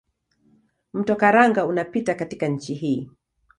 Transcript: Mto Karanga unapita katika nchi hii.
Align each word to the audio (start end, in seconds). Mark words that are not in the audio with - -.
Mto 0.93 1.15
Karanga 1.15 1.65
unapita 1.65 2.15
katika 2.15 2.47
nchi 2.47 2.73
hii. 2.73 3.09